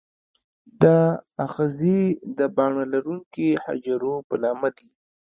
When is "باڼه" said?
2.55-2.83